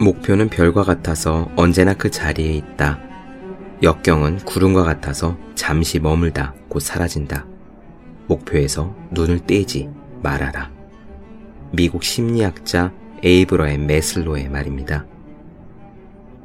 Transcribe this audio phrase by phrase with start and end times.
[0.00, 3.00] 목표는 별과 같아서 언제나 그 자리에 있다.
[3.82, 7.46] 역경은 구름과 같아서 잠시 머물다 곧 사라진다.
[8.26, 9.88] 목표에서 눈을 떼지
[10.22, 10.70] 말아라.
[11.72, 12.92] 미국 심리학자
[13.22, 15.06] 에이브러의 메슬로의 말입니다.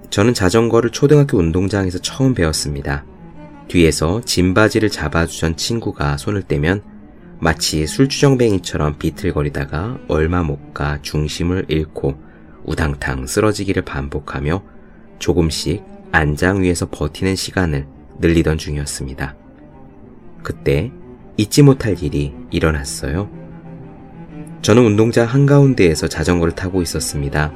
[0.10, 3.06] 저는 자전거를 초등학교 운동장에서 처음 배웠습니다.
[3.68, 6.84] 뒤에서 짐바지를 잡아주던 친구가 손을 떼면
[7.40, 12.16] 마치 술주정뱅이처럼 비틀거리다가 얼마 못 가 중심을 잃고
[12.66, 14.64] 우당탕 쓰러지기를 반복하며
[15.20, 17.88] 조금씩 안장 위에서 버티는 시간을
[18.20, 19.36] 늘리던 중이었습니다.
[20.44, 20.92] 그때
[21.38, 23.30] 잊지 못할 일이 일어났어요.
[24.62, 27.52] 저는 운동장 한가운데에서 자전거를 타고 있었습니다.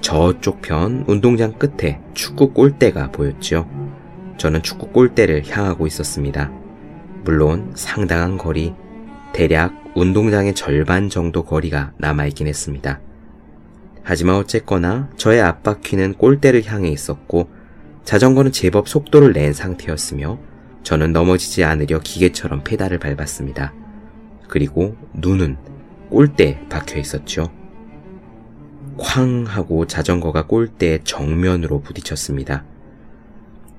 [0.00, 3.68] 저쪽 편 운동장 끝에 축구 골대가 보였죠.
[4.36, 6.52] 저는 축구 골대를 향하고 있었습니다.
[7.24, 8.74] 물론 상당한 거리,
[9.32, 13.00] 대략 운동장의 절반 정도 거리가 남아있긴 했습니다.
[14.08, 17.50] 하지만 어쨌거나 저의 앞바퀴는 골대를 향해 있었고
[18.04, 20.38] 자전거는 제법 속도를 낸 상태였으며
[20.82, 23.74] 저는 넘어지지 않으려 기계처럼 페달을 밟았습니다.
[24.48, 25.58] 그리고 눈은
[26.08, 27.52] 골대에 박혀 있었죠.
[28.96, 32.64] 쾅 하고 자전거가 골대 정면으로 부딪혔습니다.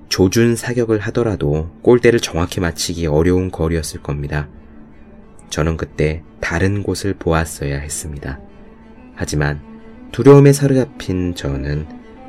[0.10, 4.48] 조준 사격을 하더라도 골대를 정확히 맞히기 어려운 거리였을 겁니다.
[5.50, 8.40] 저는 그때 다른 곳을 보았어야 했습니다.
[9.16, 9.69] 하지만
[10.12, 11.86] 두려움에 사로잡힌 저는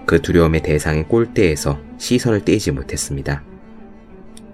[0.06, 3.42] 그 두려움의 대상의 골대에서 시선을 떼지 못했습니다.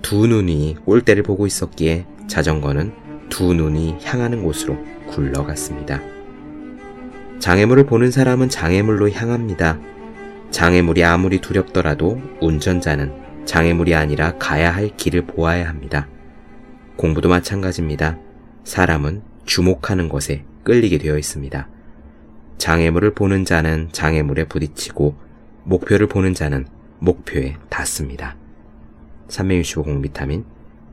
[0.01, 2.93] 두 눈이 골대를 보고 있었기에 자전거는
[3.29, 6.01] 두 눈이 향하는 곳으로 굴러갔습니다.
[7.41, 9.79] 장애물을 보는 사람은 장애물로 향합니다.
[10.51, 13.13] 장애물이 아무리 두렵더라도 운전자는
[13.45, 16.09] 장애물이 아니라 가야 할 길을 보아야 합니다.
[16.97, 18.19] 공부도 마찬가지입니다.
[18.65, 21.69] 사람은 주목하는 것에 끌리게 되어 있습니다.
[22.59, 25.17] 장애물을 보는 자는 장애물에 부딪히고
[25.65, 26.67] 목표를 보는 자는
[26.99, 28.37] 목표에 닿습니다.
[29.29, 30.45] 365 공 비타민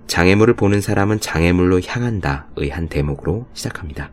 [0.07, 4.11] 장애물을 보는 사람은 장애물로 향한다의 한 대목으로 시작합니다.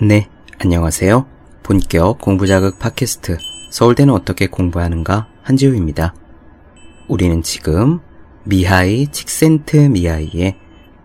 [0.00, 1.26] 네, 안녕하세요.
[1.62, 3.38] 본격 공부자극 팟캐스트
[3.70, 6.14] 서울대는 어떻게 공부하는가 한지우입니다.
[7.08, 8.00] 우리는 지금
[8.44, 10.56] 미하이 칙센트 미하이의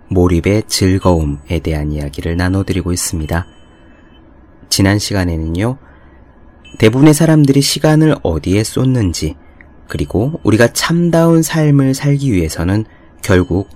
[0.09, 3.45] 몰입의 즐거움에 대한 이야기를 나눠드리고 있습니다.
[4.69, 5.77] 지난 시간에는요,
[6.79, 9.35] 대부분의 사람들이 시간을 어디에 쏟는지,
[9.87, 12.85] 그리고 우리가 참다운 삶을 살기 위해서는
[13.21, 13.69] 결국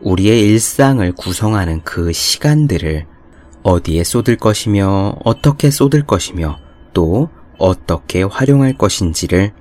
[0.00, 3.06] 우리의 일상을 구성하는 그 시간들을
[3.62, 6.58] 어디에 쏟을 것이며 어떻게 쏟을 것이며
[6.92, 9.52] 또 어떻게 활용할 것인지를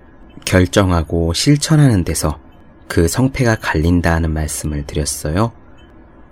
[0.46, 2.40] 결정하고 실천하는 데서
[2.88, 5.52] 그 성패가 갈린다는 말씀을 드렸어요.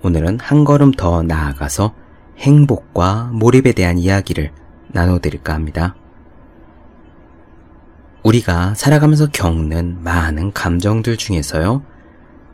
[0.04, 1.94] 오늘은 한 걸음 더 나아가서
[2.38, 4.52] 행복과 몰입에 대한 이야기를
[4.88, 5.96] 나눠드릴까 합니다.
[8.24, 11.84] 우리가 살아가면서 겪는 많은 감정들 중에서요,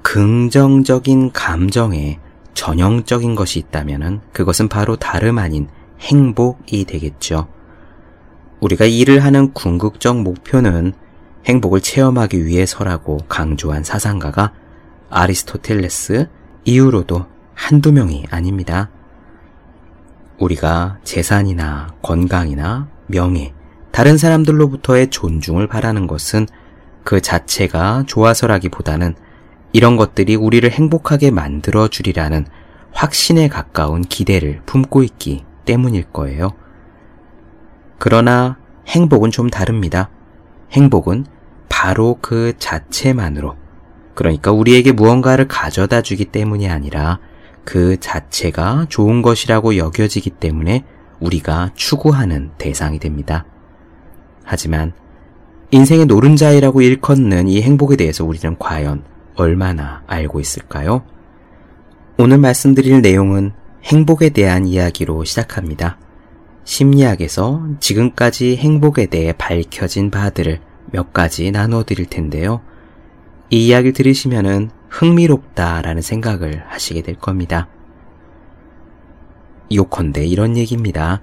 [0.02, 2.20] 긍정적인 감정에
[2.54, 5.68] 전형적인 것이 있다면 그것은 바로 다름 아닌
[6.00, 7.48] 행복이 되겠죠.
[8.60, 10.94] 우리가 일을 하는 궁극적 목표는
[11.50, 14.54] 행복을 체험하기 위해서라고 강조한 사상가가
[15.10, 16.30] 아리스토텔레스
[16.64, 18.92] 이후로도 한두 명이 아닙니다.
[20.38, 23.54] 우리가 재산이나 건강이나 명예,
[23.92, 26.46] 다른 사람들로부터의 존중을 바라는 것은
[27.04, 29.16] 그 자체가 좋아서라기보다는
[29.74, 32.46] 이런 것들이 우리를 행복하게 만들어 주리라는
[32.92, 36.52] 확신에 가까운 기대를 품고 있기 때문일 거예요.
[37.98, 40.12] 그러나 행복은 좀 다릅니다.
[40.72, 41.26] 행복은
[41.82, 43.56] 바로 그 자체만으로,
[44.14, 47.20] 그러니까 우리에게 무언가를 가져다 주기 때문이 아니라
[47.64, 50.84] 그 자체가 좋은 것이라고 여겨지기 때문에
[51.22, 53.46] 우리가 추구하는 대상이 됩니다.
[54.44, 54.92] 하지만
[55.72, 61.04] 인생의 노른자이라고 일컫는 이 행복에 대해서 우리는 과연 얼마나 알고 있을까요?
[62.18, 63.54] 오늘 말씀드릴 내용은
[63.86, 65.98] 행복에 대한 이야기로 시작합니다.
[66.66, 70.60] 심리학에서 지금까지 행복에 대해 밝혀진 바들을
[70.92, 72.62] 몇 가지 나누어 드릴 텐데요.
[73.50, 77.68] 이 이야기를 들으시면 흥미롭다라는 생각을 하시게 될 겁니다.
[79.72, 81.22] 요컨대 이런 얘기입니다.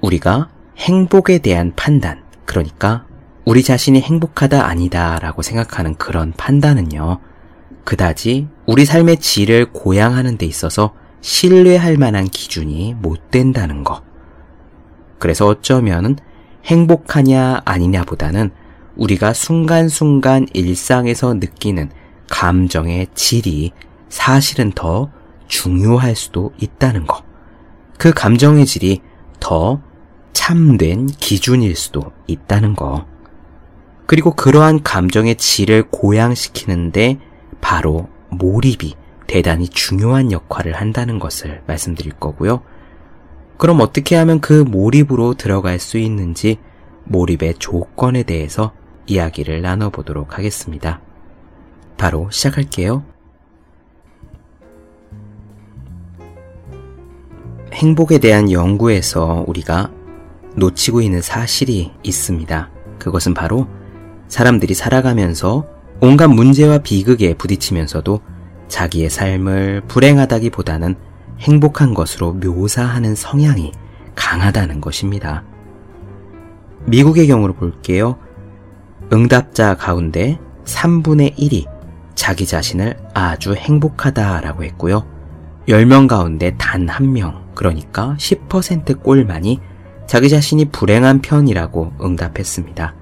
[0.00, 0.48] 우리가
[0.78, 3.04] 행복에 대한 판단, 그러니까
[3.44, 7.20] 우리 자신이 행복하다 아니다 라고 생각하는 그런 판단은요,
[7.84, 14.02] 그다지 우리 삶의 질을 고양하는 데 있어서 신뢰할 만한 기준이 못 된다는 거.
[15.18, 16.16] 그래서 어쩌면
[16.64, 18.50] 행복하냐 아니냐보다는
[18.96, 21.90] 우리가 순간순간 일상에서 느끼는
[22.28, 23.72] 감정의 질이
[24.08, 25.10] 사실은 더
[25.46, 27.22] 중요할 수도 있다는 거.
[27.96, 29.00] 그 감정의 질이
[29.40, 29.80] 더
[30.32, 33.06] 참된 기준일 수도 있다는 거.
[34.06, 37.18] 그리고 그러한 감정의 질을 고양시키는데
[37.60, 38.94] 바로 몰입이
[39.26, 42.62] 대단히 중요한 역할을 한다는 것을 말씀드릴 거고요.
[43.58, 46.58] 그럼 어떻게 하면 그 몰입으로 들어갈 수 있는지
[47.04, 48.72] 몰입의 조건에 대해서
[49.06, 51.00] 이야기를 나눠보도록 하겠습니다.
[51.96, 53.02] 바로 시작할게요.
[57.72, 59.90] 행복에 대한 연구에서 우리가
[60.54, 62.70] 놓치고 있는 사실이 있습니다.
[62.98, 63.66] 그것은 바로
[64.28, 65.66] 사람들이 살아가면서
[66.00, 68.20] 온갖 문제와 비극에 부딪히면서도
[68.68, 71.07] 자기의 삶을 불행하다기보다는
[71.40, 73.72] 행복한 것으로 묘사하는 성향이
[74.14, 75.44] 강하다는 것입니다.
[76.86, 78.18] 미국의 경우로 볼게요.
[79.12, 81.66] 응답자 가운데 3분의 1이
[82.14, 85.06] 자기 자신을 아주 행복하다라고 했고요.
[85.68, 89.60] 10명 가운데 단한 명, 그러니까 10% 꼴만이
[90.06, 92.94] 자기 자신이 불행한 편이라고 응답했습니다.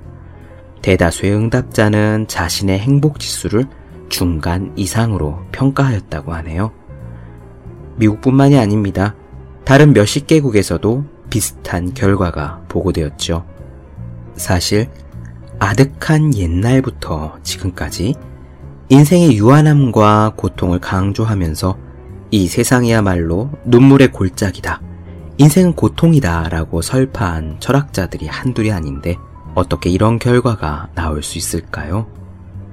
[0.82, 3.66] 대다수의 응답자는 자신의 행복 지수를
[4.08, 6.72] 중간 이상으로 평가하였다고 하네요.
[7.96, 9.14] 미국뿐만이 아닙니다.
[9.64, 13.44] 다른 몇십 개국에서도 비슷한 결과가 보고되었죠.
[14.36, 14.88] 사실
[15.58, 18.14] 아득한 옛날부터 지금까지
[18.88, 21.78] 인생의 유한함과 고통을 강조하면서
[22.30, 24.80] 이 세상이야말로 눈물의 골짜기다.
[25.38, 26.48] 인생은 고통이다.
[26.48, 29.16] 라고 설파한 철학자들이 한둘이 아닌데
[29.54, 32.06] 어떻게 이런 결과가 나올 수 있을까요?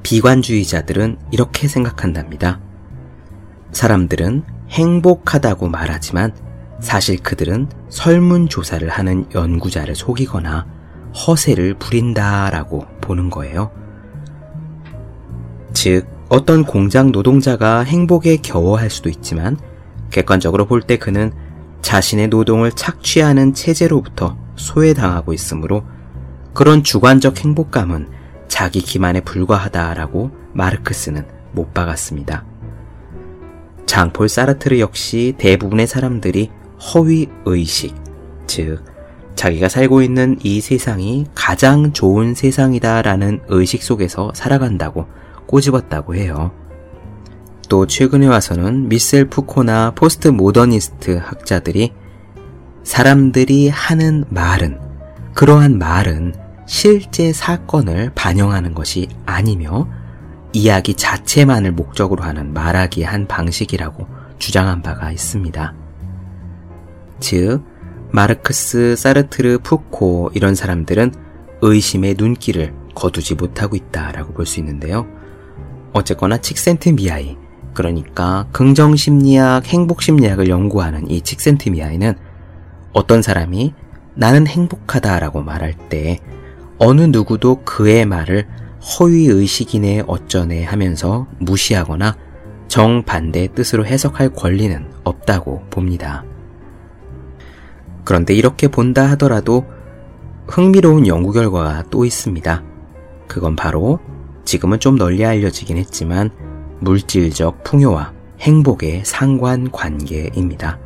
[0.04, 2.60] 비관주의자들은 이렇게 생각한답니다.
[3.72, 4.44] 사람들은
[4.74, 6.34] 행복하다고 말하지만
[6.81, 10.66] 사실 그들은 설문조사를 하는 연구자를 속이거나
[11.16, 13.72] 허세를 부린다라고 보는 거예요.
[15.74, 19.58] 즉, 어떤 공장 노동자가 행복에 겨워할 수도 있지만
[20.10, 21.31] 객관적으로 볼 때 그는
[21.81, 25.84] 자신의 노동을 착취하는 체제로부터 소외당하고 있으므로
[26.54, 28.10] 그런 주관적 행복감은
[28.48, 32.53] 자기 기만에 불과하다라고 마르크스는 못 박았습니다.
[33.85, 36.50] 장폴 사르트르 역시 대부분의 사람들이
[36.94, 37.95] 허위 의식,
[38.47, 38.83] 즉,
[39.35, 45.07] 자기가 살고 있는 이 세상이 가장 좋은 세상이다라는 의식 속에서 살아간다고
[45.47, 46.51] 꼬집었다고 해요.
[47.69, 51.94] 또 최근에 와서는 미셀 푸코나 포스트 모더니스트 학자들이
[52.83, 54.80] 사람들이 하는 말은
[55.33, 56.35] 그러한 말은
[56.65, 59.88] 실제 사건을 반영하는 것이 아니며
[60.54, 64.08] 이야기 자체만을 목적으로 하는 말하기 한 방식이라고
[64.38, 65.74] 주장한 바가 있습니다.
[67.20, 67.64] 즉,
[68.12, 71.14] 마르크스, 사르트르, 푸코 이런 사람들은
[71.62, 75.08] 의심의 눈길을 거두지 못하고 있다라고 볼 수 있는데요.
[75.94, 77.38] 어쨌거나 칙센트미아이,
[77.74, 82.14] 그러니까 긍정심리학, 행복심리학을 연구하는 이 칙센트미아이는
[82.94, 83.74] 어떤 사람이
[84.14, 86.20] 나는 행복하다라고 말할 때
[86.78, 88.48] 어느 누구도 그의 말을
[88.83, 92.18] 허위의식이네 어쩌네 하면서 무시하거나
[92.68, 96.25] 정반대의 뜻으로 해석할 권리는 없다고 봅니다.
[98.03, 99.65] 그런데 이렇게 본다 하더라도
[100.47, 102.63] 흥미로운 연구 결과가 또 있습니다.
[103.27, 104.00] 그건 바로
[104.44, 106.30] 지금은 좀 널리 알려지긴 했지만
[106.80, 108.11] 물질적 풍요와
[108.42, 110.80] 행복의 상관 관계입니다.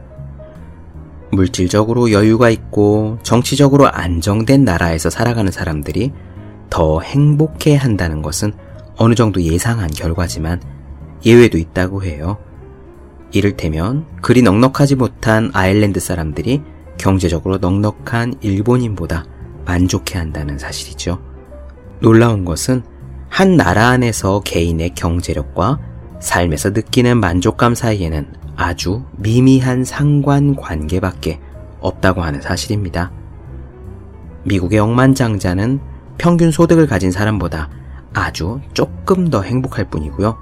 [1.32, 6.14] 물질적으로 여유가 있고 정치적으로 안정된 나라에서 살아가는 사람들이
[6.70, 8.54] 더 행복해 한다는 것은
[8.98, 10.62] 어느 정도 예상한 결과지만
[11.26, 12.38] 예외도 있다고 해요.
[13.32, 16.62] 이를테면 그리 넉넉하지 못한 아일랜드 사람들이
[16.98, 19.26] 경제적으로 넉넉한 일본인보다
[19.66, 21.20] 만족해 한다는 사실이죠.
[22.00, 22.84] 놀라운 것은
[23.30, 25.80] 한 나라 안에서 개인의 경제력과
[26.20, 31.40] 삶에서 느끼는 만족감 사이에는 아주 미미한 상관 관계밖에
[31.80, 33.12] 없다고 하는 사실입니다.
[34.44, 35.80] 미국의 억만장자는
[36.18, 37.70] 평균 소득을 가진 사람보다
[38.14, 40.38] 아주 조금 더 행복할 뿐이고요.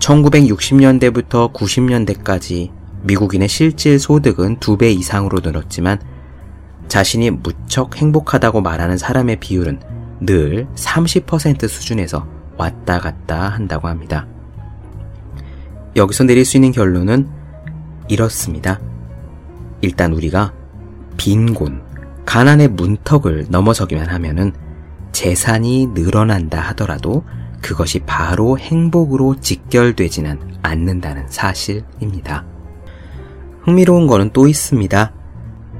[0.00, 2.70] 1960년대부터 90년대까지
[3.02, 5.98] 미국인의 실질 소득은 두 배 이상으로 늘었지만
[6.88, 9.80] 자신이 무척 행복하다고 말하는 사람의 비율은
[10.20, 14.26] 늘 30% 수준에서 왔다 갔다 한다고 합니다.
[15.96, 17.28] 여기서 내릴 수 있는 결론은
[18.08, 18.80] 이렇습니다.
[19.80, 20.52] 일단 우리가
[21.16, 21.82] 빈곤,
[22.26, 24.52] 가난의 문턱을 넘어서기만 하면은
[25.12, 27.24] 재산이 늘어난다 하더라도
[27.60, 32.44] 그것이 바로 행복으로 직결되지는 않는다는 사실입니다.
[33.62, 35.12] 흥미로운 거는 또 있습니다.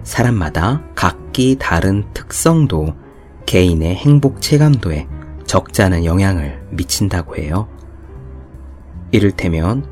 [0.03, 2.95] 사람마다 각기 다른 특성도
[3.47, 5.09] 개인의 행복 체감도에
[5.47, 7.69] 적잖은 영향을 미친다고 해요.
[9.11, 9.85] 이를테면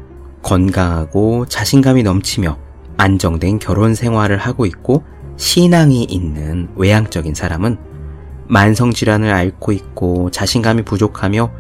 [0.43, 2.59] 건강하고 자신감이 넘치며
[2.97, 5.03] 안정된 결혼 생활을 하고 있고
[5.37, 7.79] 신앙이 있는 외향적인 사람은
[8.49, 11.51] 만성질환을 앓고 있고 자신감이 부족하며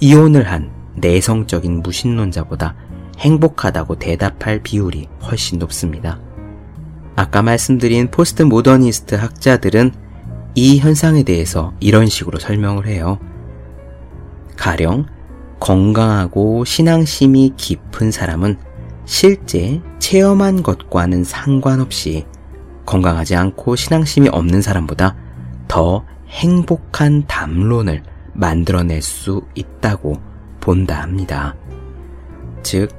[0.00, 2.74] 이혼을 한 내성적인 무신론자보다
[3.18, 6.20] 행복하다고 대답할 비율이 훨씬 높습니다.
[7.16, 9.92] 아까 말씀드린 포스트 모더니스트 학자들은
[10.54, 13.18] 이 현상에 대해서 이런 식으로 설명을 해요.
[14.56, 15.06] 가령
[15.60, 18.58] 건강하고 신앙심이 깊은 사람은
[19.04, 22.26] 실제 체험한 것과는 상관없이
[22.86, 25.16] 건강하지 않고 신앙심이 없는 사람보다
[25.66, 28.02] 더 행복한 담론을
[28.34, 30.20] 만들어낼 수 있다고
[30.60, 31.56] 본다 합니다.
[32.62, 32.90] 즉,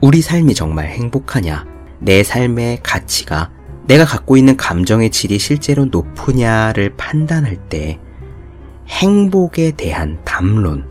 [0.00, 1.66] 우리 삶이 정말 행복하냐,
[1.98, 3.50] 내 삶의 가치가
[3.86, 7.98] 내가 갖고 있는 감정의 질이 실제로 높으냐를 판단할 때
[8.88, 10.88] 행복에 대한 담론,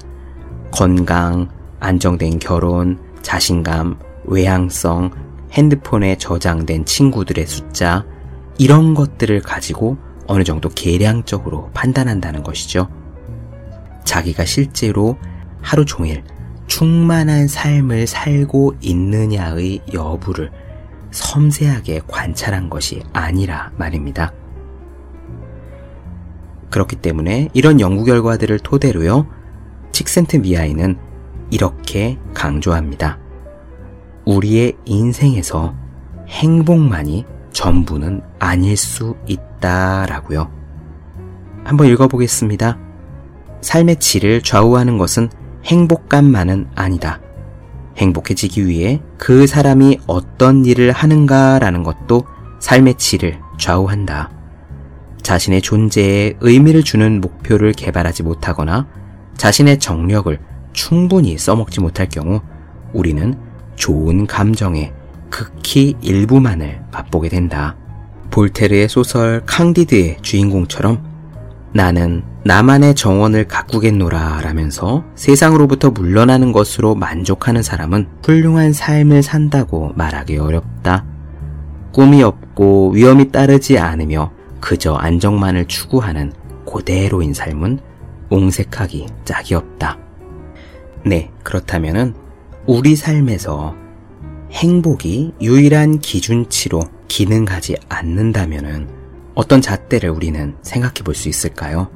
[0.72, 1.48] 건강,
[1.80, 5.12] 안정된 결혼, 자신감, 외향성,
[5.52, 8.06] 핸드폰에 저장된 친구들의 숫자,
[8.58, 9.98] 이런 것들을 가지고
[10.28, 12.90] 어느 정도 계량적으로 판단한다는 것이죠.
[14.04, 15.18] 자기가 실제로
[15.62, 16.24] 하루 종일
[16.68, 20.52] 충만한 삶을 살고 있느냐의 여부를
[21.12, 24.34] 섬세하게 관찰한 것이 아니라 말입니다.
[26.70, 29.28] 그렇기 때문에 이런 연구 결과들을 토대로요,
[29.94, 30.98] 칙센트 미아이는
[31.50, 33.18] 이렇게 강조합니다.
[34.26, 35.74] 우리의 인생에서
[36.28, 40.52] 행복만이 전부는 아닐 수 있다 라고요.
[41.64, 42.78] 한번 읽어보겠습니다.
[43.62, 45.30] 삶의 질을 좌우하는 것은
[45.66, 47.20] 행복감만은 아니다.
[47.98, 52.26] 행복해지기 위해 그 사람이 어떤 일을 하는가라는 것도
[52.60, 54.32] 삶의 질을 좌우한다.
[55.22, 58.88] 자신의 존재에 의미를 주는 목표를 개발하지 못하거나
[59.36, 60.40] 자신의 정력을
[60.74, 62.42] 충분히 써먹지 못할 경우
[62.94, 63.38] 우리는
[63.76, 64.94] 좋은 감정의
[65.30, 67.76] 극히 일부만을 맛보게 된다.
[68.32, 71.04] 볼테르의 소설 캉디드의 주인공처럼
[71.74, 81.06] 나는 나만의 정원을 가꾸겠노라 라면서 세상으로부터 물러나는 것으로 만족하는 사람은 훌륭한 삶을 산다고 말하기 어렵다.
[81.92, 86.32] 꿈이 없고 위험이 따르지 않으며 그저 안정만을 추구하는
[86.66, 87.80] 고대로인 삶은
[88.30, 89.98] 옹색하기 짝이 없다.
[91.06, 92.16] 네, 그렇다면은
[92.66, 93.76] 우리 삶에서
[94.52, 98.90] 행복이 유일한 기준치로 기능하지 않는다면은
[99.36, 101.90] 어떤 잣대를 우리는 생각해 볼 수 있을까요?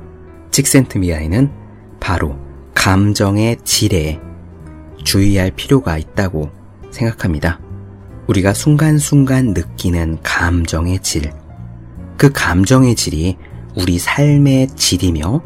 [0.51, 1.51] 직센트미아이는
[1.99, 2.37] 바로
[2.75, 4.19] 감정의 질에
[5.03, 6.51] 주의할 필요가 있다고
[6.91, 7.59] 생각합니다.
[8.27, 11.31] 우리가 순간순간 느끼는 감정의 질,
[12.17, 13.37] 그 감정의 질이
[13.75, 15.41] 우리 삶의 질이며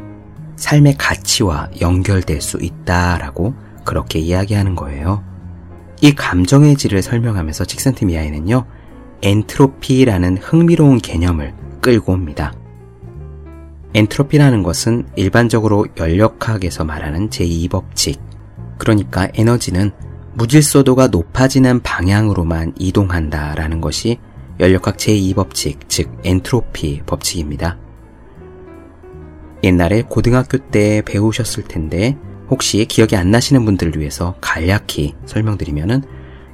[0.57, 3.53] 삶의 가치와 연결될 수 있다라고
[3.84, 5.24] 그렇게 이야기하는 거예요.
[6.01, 8.65] 이 감정의 질을 설명하면서 칙센트미아이는요,
[9.25, 12.53] 엔트로피라는 흥미로운 개념을 끌고 옵니다.
[13.96, 18.20] 엔트로피라는 것은 일반적으로 연력학에서 말하는 제2법칙,
[18.77, 19.91] 그러니까 에너지는
[20.36, 24.20] 무질서도가 높아지는 방향으로만 이동한다라는 것이
[24.60, 27.79] 연력학 제2법칙, 즉 엔트로피 법칙입니다.
[29.63, 32.15] 옛날에 고등학교 때 배우셨을 텐데
[32.51, 36.03] 혹시 기억이 안 나시는 분들을 위해서 간략히 설명드리면은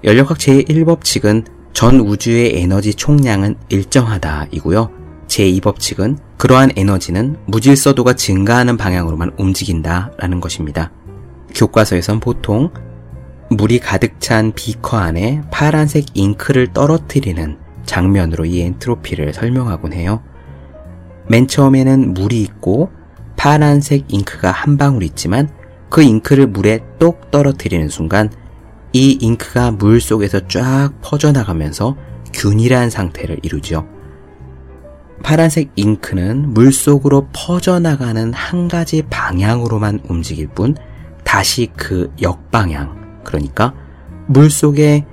[0.06, 4.92] 연력학 제1법칙은 전 우주의 에너지 총량은 일정하다이고요.
[5.28, 10.92] 제2법칙은 그러한 에너지는 무질서도가 증가하는 방향으로만 움직인다라는 것입니다.
[11.56, 12.72] 교과서에선 보통
[13.50, 20.22] 물이 가득 찬 비커 안에 파란색 잉크를 떨어뜨리는 장면으로 이 엔트로피를 설명하곤 해요.
[21.28, 22.90] 맨 처음에는 물이 있고
[23.38, 25.50] 파란색 잉크가 한 방울 있지만
[25.90, 28.30] 그 잉크를 물에 똑 떨어뜨리는 순간
[28.94, 31.96] 이 잉크가 물 속에서 쫙 퍼져나가면서
[32.34, 33.88] 균일한 상태를 이루죠.
[35.24, 40.76] 파란색 잉크는 물 속으로 퍼져나가는 한 가지 방향으로만 움직일 뿐
[41.24, 43.74] 다시 그 역방향, 그러니까
[44.28, 45.06] 물 속에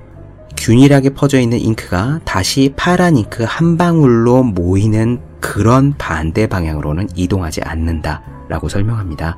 [0.57, 8.21] 균일하게 퍼져 있는 잉크가 다시 파란 잉크 한 방울로 모이는 그런 반대 방향으로는 이동하지 않는다
[8.49, 9.37] 라고 설명합니다.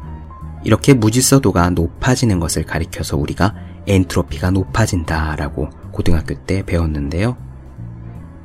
[0.64, 3.54] 이렇게 무질서도가 높아지는 것을 가리켜서 우리가
[3.88, 7.38] 엔트로피가 높아진다 라고 고등학교 때 배웠는데요.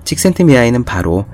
[0.04, 1.26] 칙센트미아이는 바로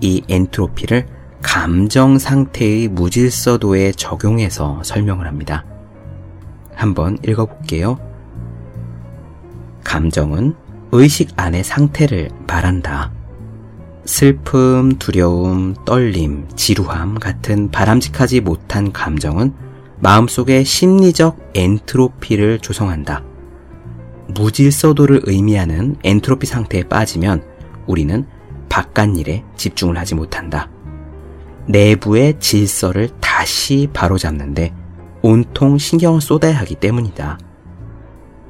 [0.00, 1.06] 이 엔트로피를
[1.42, 5.64] 감정 상태의 무질서도에 적용해서 설명을 합니다.
[6.74, 7.98] 한번 읽어볼게요.
[9.84, 10.54] 감정은
[10.92, 13.12] 의식 안의 상태를 말한다.
[14.04, 19.52] 슬픔, 두려움, 떨림, 지루함 같은 바람직하지 못한 감정은
[19.98, 23.22] 마음속에 심리적 엔트로피를 조성한다.
[24.28, 27.42] 무질서도를 의미하는 엔트로피 상태에 빠지면
[27.86, 28.26] 우리는
[28.68, 30.68] 바깥 일에 집중을 하지 못한다.
[31.66, 34.74] 내부의 질서를 다시 바로잡는데
[35.22, 37.38] 온통 신경을 쏟아야 하기 때문이다.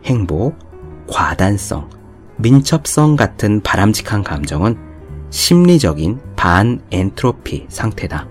[0.05, 0.59] 행복,
[1.09, 1.89] 과단성,
[2.37, 4.77] 민첩성 같은 바람직한 감정은
[5.31, 8.29] 심리적인 반 엔트로피 상태다.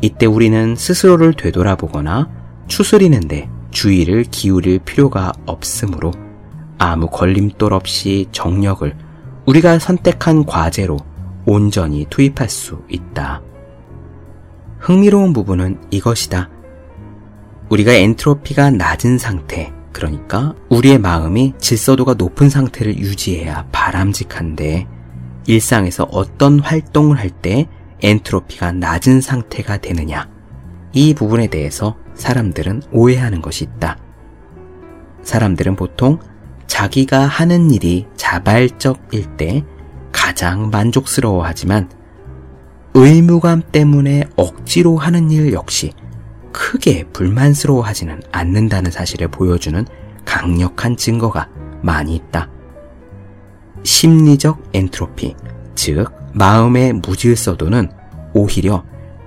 [0.00, 2.28] 이때 우리는 스스로를 되돌아보거나
[2.66, 6.12] 추스리는데 주의를 기울일 필요가 없으므로
[6.78, 8.94] 아무 걸림돌 없이 정력을
[9.46, 10.98] 우리가 선택한 과제로
[11.46, 13.42] 온전히 투입할 수 있다.
[14.78, 16.50] 흥미로운 부분은 이것이다.
[17.68, 24.86] 우리가 엔트로피가 낮은 상태, 그러니까 우리의 마음이 질서도가 높은 상태를 유지해야 바람직한데
[25.46, 27.68] 일상에서 어떤 활동을 할 때
[28.02, 30.28] 엔트로피가 낮은 상태가 되느냐.
[30.92, 33.98] 이 부분에 대해서 사람들은 오해하는 것이 있다.
[35.22, 36.18] 사람들은 보통
[36.66, 39.64] 자기가 하는 일이 자발적일 때
[40.12, 41.88] 가장 만족스러워 하지만
[42.94, 45.92] 의무감 때문에 억지로 하는 일 역시
[46.52, 49.84] 크게 불만스러워 하지는 않는다는 사실을 보여주는
[50.24, 51.48] 강력한 증거가
[51.82, 52.48] 많이 있다.
[53.82, 55.36] 심리적 엔트로피,
[55.74, 57.90] 즉, 마음의 무질서도는
[58.32, 58.84] 오히려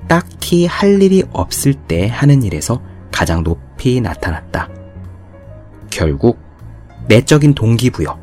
[0.07, 2.81] 딱히 할 일이 없을 때 하는 일에서
[3.11, 4.67] 가장 높이 나타났다.
[5.91, 6.39] 결국,
[7.09, 8.19] 내적인 동기부여,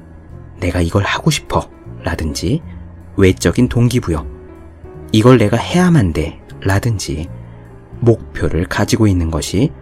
[0.60, 1.68] 내가 이걸 하고 싶어,
[2.04, 2.62] 라든지,
[3.16, 4.24] 외적인 동기부여,
[5.10, 7.28] 이걸 내가 해야만 돼, 라든지,
[7.98, 9.72] 목표를 가지고 있는 것이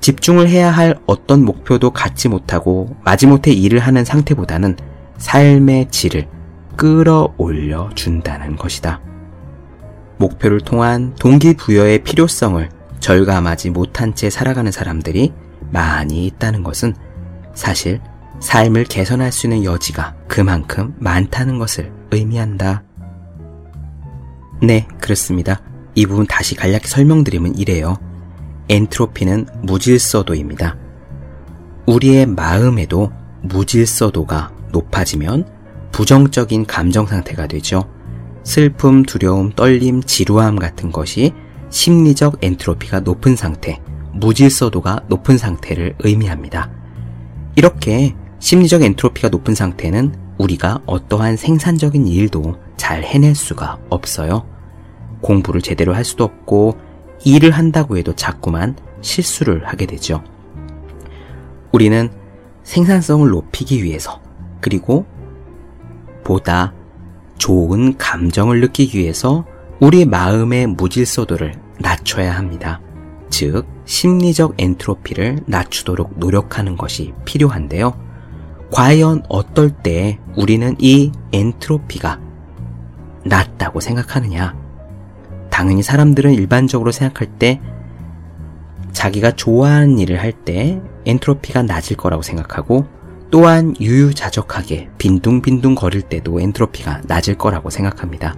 [0.00, 4.76] 집중을 해야 할 어떤 목표도 갖지 못하고 마지못해 일을 하는 상태보다는
[5.18, 6.28] 삶의 질을
[6.76, 9.00] 끌어올려 준다는 것이다.
[10.18, 12.68] 목표를 통한 동기부여의 필요성을
[13.00, 15.32] 절감하지 못한 채 살아가는 사람들이
[15.70, 16.94] 많이 있다는 것은
[17.54, 18.00] 사실
[18.42, 22.82] 삶을 개선할 수 있는 여지가 그만큼 많다는 것을 의미한다.
[24.60, 25.62] 네, 그렇습니다.
[25.94, 27.96] 이 부분 다시 간략히 설명드리면 이래요.
[28.68, 30.76] 엔트로피는 무질서도입니다.
[31.86, 33.12] 우리의 마음에도
[33.42, 35.46] 무질서도가 높아지면
[35.92, 37.88] 부정적인 감정 상태가 되죠.
[38.42, 41.32] 슬픔, 두려움, 떨림, 지루함 같은 것이
[41.70, 43.80] 심리적 엔트로피가 높은 상태,
[44.12, 46.70] 무질서도가 높은 상태를 의미합니다.
[47.54, 54.44] 이렇게 심리적 엔트로피가 높은 상태는 우리가 어떠한 생산적인 일도 잘 해낼 수가 없어요.
[55.20, 56.76] 공부를 제대로 할 수도 없고
[57.24, 60.24] 일을 한다고 해도 자꾸만 실수를 하게 되죠.
[61.70, 62.10] 우리는
[62.64, 64.20] 생산성을 높이기 위해서
[64.60, 65.06] 그리고
[66.24, 66.74] 보다
[67.38, 69.46] 좋은 감정을 느끼기 위해서
[69.78, 72.80] 우리 마음의 무질서도를 낮춰야 합니다.
[73.30, 78.11] 즉, 심리적 엔트로피를 낮추도록 노력하는 것이 필요한데요.
[78.72, 82.20] 과연 어떨 때 우리는 이 엔트로피가
[83.24, 84.56] 낮다고 생각하느냐?
[85.50, 87.60] 당연히 사람들은 일반적으로 생각할 때
[88.92, 92.86] 자기가 좋아하는 일을 할 때 엔트로피가 낮을 거라고 생각하고
[93.30, 98.34] 또한 유유자적하게 빈둥빈둥 거릴 때도 엔트로피가 낮을 거라고 생각합니다.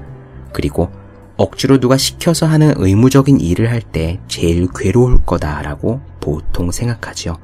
[0.52, 0.90] 그리고
[1.36, 7.36] 억지로 누가 시켜서 하는 의무적인 일을 할 때 제일 괴로울 거다라고 보통 생각하지요.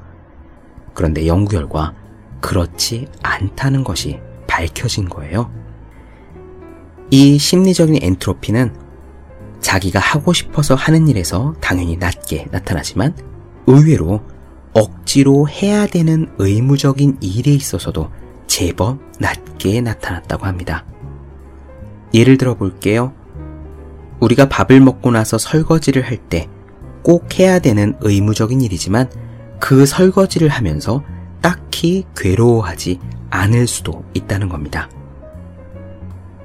[0.93, 1.93] 그런데 연구 결과
[2.41, 5.51] 그렇지 않다는 것이 밝혀진 거예요.
[7.09, 8.75] 이 심리적인 엔트로피는
[9.59, 13.15] 자기가 하고 싶어서 하는 일에서 당연히 낮게 나타나지만
[13.67, 14.21] 의외로
[14.73, 18.09] 억지로 해야 되는 의무적인 일에 있어서도
[18.47, 20.85] 제법 낮게 나타났다고 합니다.
[22.13, 23.13] 예를 들어 볼게요.
[24.19, 26.47] 우리가 밥을 먹고 나서 설거지를 할 때
[27.03, 29.09] 꼭 해야 되는 의무적인 일이지만
[29.59, 31.03] 그 설거지를 하면서
[31.41, 32.99] 딱히 괴로워하지
[33.29, 34.89] 않을 수도 있다는 겁니다.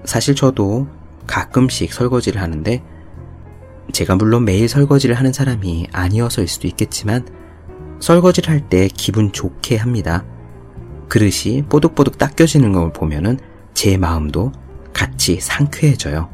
[0.05, 0.89] 사실 저도
[1.27, 2.83] 가끔씩 설거지를 하는데
[3.93, 7.27] 제가 물론 매일 설거지를 하는 사람이 아니어서일 수도 있겠지만
[8.01, 10.25] 설거지를 할 때 기분 좋게 합니다.
[11.09, 13.39] 그릇이 뽀득뽀득 닦여지는 걸 보면은
[13.75, 14.53] 제 마음도
[14.93, 16.29] 같이 상쾌해져요.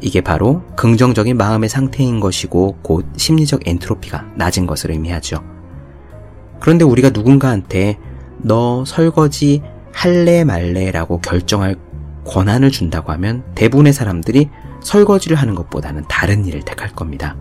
[0.00, 5.42] 이게 바로 긍정적인 마음의 상태인 것이고 곧 심리적 엔트로피가 낮은 것을 의미하죠.
[6.60, 7.98] 그런데 우리가 누군가한테
[8.38, 11.76] 너 설거지 할래 말래라고 결정할
[12.24, 17.36] 권한을 준다고 하면 대부분의 사람들이 설거지를 하는 것보다는 다른 일을 택할 겁니다.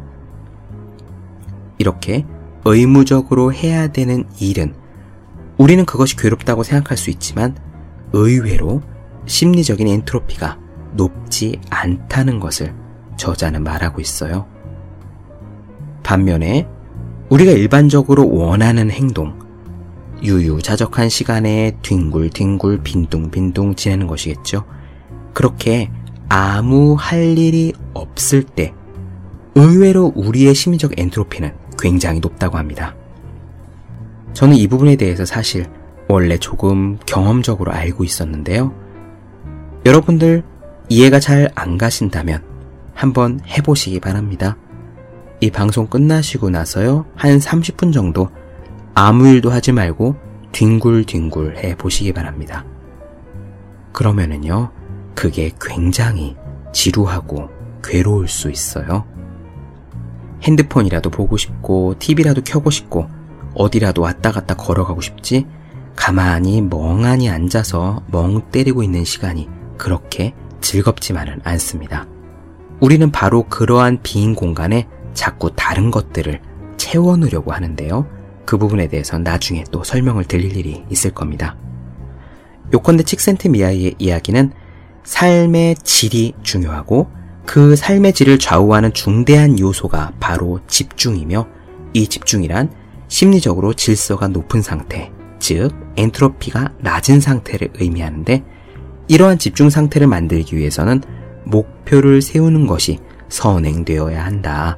[1.77, 2.25] 이렇게
[2.65, 4.73] 의무적으로 해야 되는 일은
[5.57, 7.55] 우리는 그것이 괴롭다고 생각할 수 있지만
[8.13, 8.81] 의외로
[9.25, 10.57] 심리적인 엔트로피가
[10.93, 12.73] 높지 않다는 것을
[13.17, 14.47] 저자는 말하고 있어요.
[16.03, 16.67] 반면에
[17.29, 19.37] 우리가 일반적으로 원하는 행동,
[20.23, 24.65] 유유자적한 시간에 뒹굴뒹굴 빈둥빈둥 지내는 것이겠죠.
[25.33, 25.91] 그렇게
[26.29, 28.73] 아무 할 일이 없을 때
[29.55, 32.95] 의외로 우리의 심리적 엔트로피는 굉장히 높다고 합니다.
[34.33, 35.65] 저는 이 부분에 대해서 사실
[36.07, 38.73] 원래 조금 경험적으로 알고 있었는데요.
[39.85, 40.43] 여러분들
[40.89, 42.43] 이해가 잘 안 가신다면
[42.93, 44.57] 한번 해보시기 바랍니다.
[45.39, 48.29] 이 방송 끝나시고 나서요, 한 30분 정도
[48.99, 50.15] 아무 일도 하지 말고
[50.53, 52.65] 뒹굴뒹굴 해 보시기 바랍니다.
[53.93, 54.71] 그러면은요,
[55.13, 56.35] 그게 굉장히
[56.73, 57.47] 지루하고
[57.83, 59.05] 괴로울 수 있어요.
[60.41, 63.07] 핸드폰이라도 보고 싶고, TV라도 켜고 싶고,
[63.53, 65.45] 어디라도 왔다 갔다 걸어가고 싶지,
[65.95, 72.07] 가만히 멍하니 앉아서 멍 때리고 있는 시간이 그렇게 즐겁지만은 않습니다.
[72.79, 76.41] 우리는 바로 그러한 빈 공간에 자꾸 다른 것들을
[76.77, 78.16] 채워넣으려고 하는데요.
[78.47, 81.57] 그 부분에 대해서 나중에 또 설명을 드릴 일이 있을 겁니다.
[82.73, 84.53] 요컨대 칙센트 미아이의 이야기는
[85.03, 87.09] 삶의 질이 중요하고
[87.45, 91.45] 그 삶의 질을 좌우하는 중대한 요소가 바로 집중이며
[91.93, 92.71] 이 집중이란
[93.09, 98.43] 심리적으로 질서가 높은 상태, 즉 엔트로피가 낮은 상태를 의미하는데
[99.09, 101.01] 이러한 집중 상태를 만들기 위해서는
[101.43, 104.77] 목표를 세우는 것이 선행되어야 한다.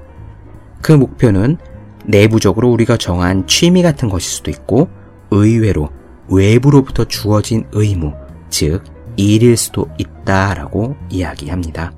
[0.82, 1.58] 그 목표는
[2.06, 4.90] 내부적으로 우리가 정한 취미 같은 것일 수도 있고
[5.32, 5.90] 의외로
[6.28, 8.14] 외부로부터 주어진 의무,
[8.50, 8.84] 즉
[9.16, 11.92] 일일 수도 있다라고 이야기합니다.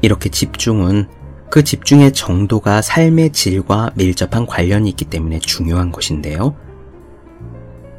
[0.00, 1.08] 이렇게 집중은
[1.50, 6.56] 그 집중의 정도가 삶의 질과 밀접한 관련이 있기 때문에 중요한 것인데요.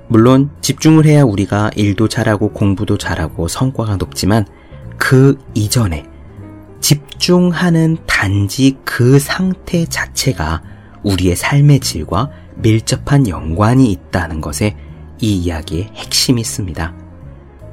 [0.08, 4.46] 물론 집중을 해야 우리가 일도 잘하고 공부도 잘하고 성과가 높지만
[4.98, 6.06] 그 이전에
[7.24, 10.62] 집중하는 단지 그 상태 자체가
[11.04, 14.76] 우리의 삶의 질과 밀접한 연관이 있다는 것에
[15.22, 16.94] 이 이야기의 핵심이 있습니다.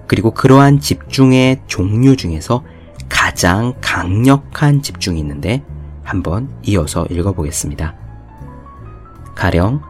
[0.06, 2.62] 그리고 그러한 집중의 종류 중에서
[3.08, 5.64] 가장 강력한 집중이 있는데
[6.04, 7.96] 한번 이어서 읽어보겠습니다.
[9.34, 9.82] 가령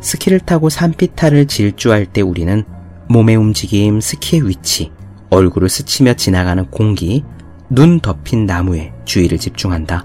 [0.00, 2.64] 스키를 타고 산피타를 질주할 때 우리는
[3.08, 4.90] 몸의 움직임, 스키의 위치,
[5.30, 7.24] 얼굴을 스치며 지나가는 공기,
[7.68, 10.04] 눈 덮인 나무에 주의를 집중한다.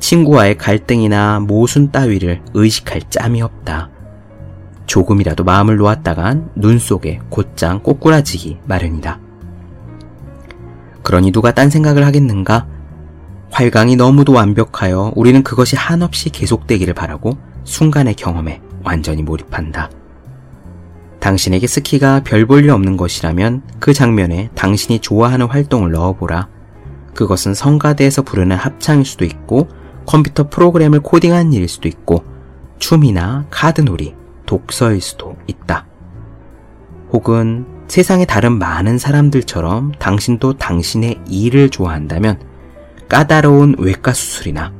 [0.00, 3.90] 친구와의 갈등이나 모순 따위를 의식할 짬이 없다.
[4.86, 9.20] 조금이라도 마음을 놓았다간 눈 속에 곧장 꼬꾸라지기 마련이다.
[11.02, 12.66] 그러니 누가 딴 생각을 하겠는가?
[13.50, 19.90] 활강이 너무도 완벽하여 우리는 그것이 한없이 계속되기를 바라고 순간의 경험에 완전히 몰입한다.
[21.20, 26.48] 당신에게 스키가 별 볼일 없는 것이라면 그 장면에 당신이 좋아하는 활동을 넣어보라.
[27.14, 29.68] 그것은 성가대에서 부르는 합창일 수도 있고
[30.06, 32.24] 컴퓨터 프로그램을 코딩하는 일일 수도 있고
[32.78, 34.14] 춤이나 카드놀이,
[34.46, 35.86] 독서일 수도 있다.
[37.12, 42.38] 혹은 세상의 다른 많은 사람들처럼 당신도 당신의 일을 좋아한다면
[43.08, 44.72] 까다로운 외과 수술이나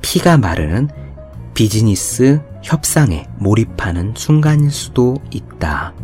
[0.00, 0.88] 피가 마르는
[1.54, 5.94] 비즈니스 협상에 몰입하는 순간일 수도 있다.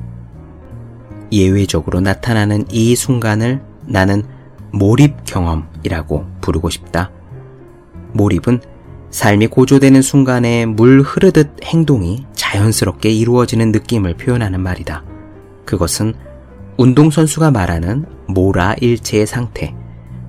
[1.33, 4.23] 예외적으로 나타나는 이 순간을 나는
[4.73, 7.11] 몰입 경험이라고 부르고 싶다.
[8.13, 8.61] 몰입은
[9.11, 15.03] 삶이 고조되는 순간에 물 흐르듯 행동이 자연스럽게 이루어지는 느낌을 표현하는 말이다.
[15.65, 16.15] 그것은
[16.77, 19.75] 운동선수가 말하는 모라 일체의 상태,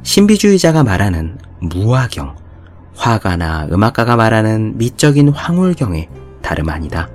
[0.01, 2.40] 신비주의자가 말하는 무화경,
[2.95, 6.09] 화가나 음악가가 말하는 미적인 황홀경의
[6.41, 7.09] 다름 아니다.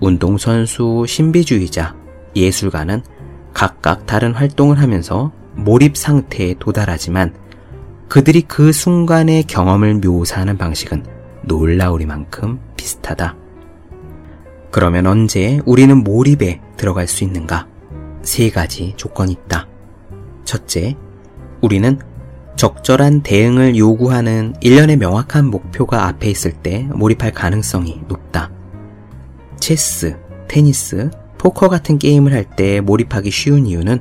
[0.00, 1.94] 운동선수, 신비주의자,
[2.36, 3.02] 예술가는
[3.52, 7.34] 각각 다른 활동을 하면서 몰입 상태에 도달하지만
[8.08, 11.04] 그들이 그 순간의 경험을 묘사하는 방식은
[11.42, 13.36] 놀라우리만큼 비슷하다.
[14.70, 17.66] 그러면 언제 우리는 몰입에 들어갈 수 있는가?
[18.22, 19.66] 세 가지 조건이 있다.
[20.44, 20.96] 첫째,
[21.60, 21.98] 우리는
[22.58, 28.50] 적절한 대응을 요구하는 일련의 명확한 목표가 앞에 있을 때 몰입할 가능성이 높다.
[29.60, 30.18] 체스,
[30.48, 34.00] 테니스, 포커 같은 게임을 할 때 몰입하기 쉬운 이유는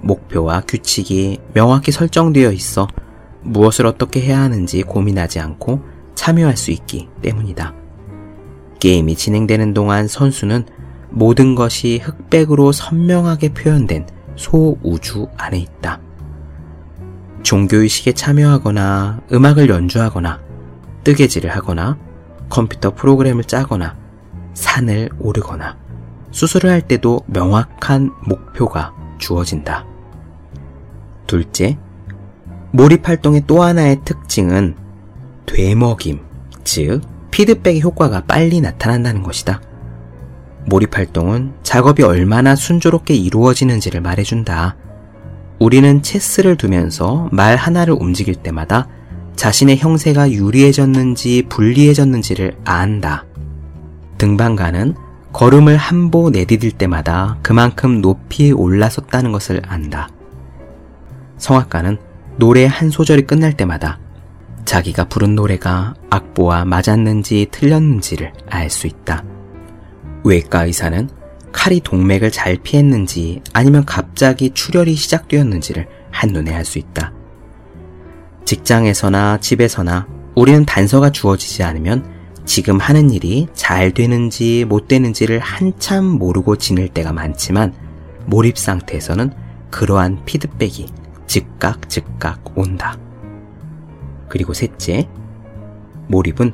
[0.00, 2.86] 목표와 규칙이 명확히 설정되어 있어
[3.42, 5.82] 무엇을 어떻게 해야 하는지 고민하지 않고
[6.14, 7.74] 참여할 수 있기 때문이다.
[8.78, 10.66] 게임이 진행되는 동안 선수는
[11.10, 14.06] 모든 것이 흑백으로 선명하게 표현된
[14.36, 16.00] 소우주 안에 있다.
[17.42, 20.40] 종교의식에 참여하거나 음악을 연주하거나
[21.04, 21.96] 뜨개질을 하거나
[22.48, 23.96] 컴퓨터 프로그램을 짜거나
[24.54, 25.76] 산을 오르거나
[26.30, 29.86] 수술을 할 때도 명확한 목표가 주어진다.
[31.26, 31.78] 둘째,
[32.72, 34.76] 몰입 활동의 또 하나의 특징은
[35.46, 36.20] 되먹임,
[36.64, 39.60] 즉 피드백의 효과가 빨리 나타난다는 것이다.
[40.66, 44.76] 몰입 활동은 작업이 얼마나 순조롭게 이루어지는지를 말해준다.
[45.58, 48.88] 우리는 체스를 두면서 말 하나를 움직일 때마다
[49.36, 53.24] 자신의 형세가 유리해졌는지 불리해졌는지를 안다.
[54.18, 54.94] 등반가는
[55.32, 60.08] 걸음을 한 보 내디딜 때마다 그만큼 높이 올라섰다는 것을 안다.
[61.38, 61.98] 성악가는
[62.36, 63.98] 노래 한 소절이 끝날 때마다
[64.64, 69.24] 자기가 부른 노래가 악보와 맞았는지 틀렸는지를 알 수 있다.
[70.24, 71.08] 외과 의사는
[71.52, 77.12] 칼이 동맥을 잘 피했는지 아니면 갑자기 출혈이 시작되었는지를 한눈에 알 수 있다.
[78.44, 86.56] 직장에서나 집에서나 우리는 단서가 주어지지 않으면 지금 하는 일이 잘 되는지 못 되는지를 한참 모르고
[86.56, 87.74] 지낼 때가 많지만
[88.26, 89.32] 몰입 상태에서는
[89.70, 90.86] 그러한 피드백이
[91.26, 92.96] 즉각 즉각 온다.
[94.28, 95.08] 그리고 셋째,
[96.08, 96.52] 몰입은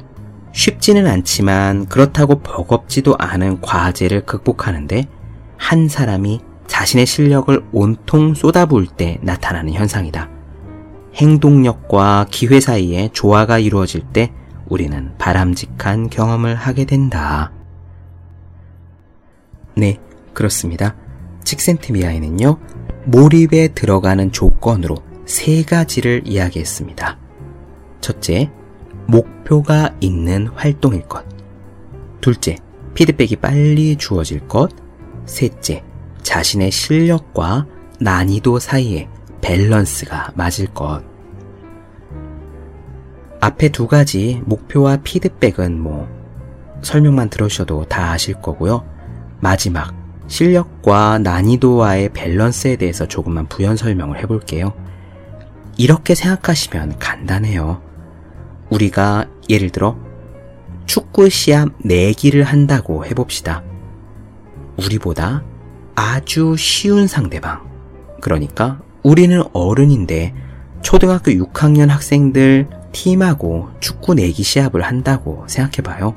[0.54, 5.08] 쉽지는 않지만 그렇다고 버겁지도 않은 과제를 극복하는데
[5.56, 10.30] 한 사람이 자신의 실력을 온통 쏟아부을 때 나타나는 현상이다.
[11.16, 14.32] 행동력과 기회 사이에 조화가 이루어질 때
[14.66, 17.52] 우리는 바람직한 경험을 하게 된다.
[19.76, 19.98] 네,
[20.32, 20.94] 그렇습니다.
[21.42, 22.58] 칙센트미아에는요,
[23.06, 27.18] 몰입에 들어가는 조건으로 세 가지를 이야기했습니다.
[28.00, 28.50] 첫째,
[29.06, 31.24] 목표가 있는 활동일 것.
[32.20, 32.56] 둘째,
[32.94, 34.70] 피드백이 빨리 주어질 것.
[35.26, 35.82] 셋째,
[36.22, 37.66] 자신의 실력과
[38.00, 39.08] 난이도 사이에
[39.40, 41.02] 밸런스가 맞을 것.
[43.40, 46.08] 앞에 두 가지 목표와 피드백은 뭐
[46.82, 48.84] 설명만 들으셔도 다 아실 거고요.
[49.40, 49.94] 마지막
[50.26, 54.72] 실력과 난이도와의 밸런스에 대해서 조금만 부연 설명을 해볼게요.
[55.76, 57.82] 이렇게 생각하시면 간단해요.
[58.74, 59.96] 우리가 예를 들어
[60.86, 63.62] 축구 시합 내기를 한다고 해봅시다.
[64.76, 65.44] 우리보다
[65.94, 67.62] 아주 쉬운 상대방.
[68.20, 70.34] 그러니까 우리는 어른인데
[70.82, 76.14] 초등학교 6학년 학생들 팀하고 축구 내기 시합을 한다고 생각해봐요.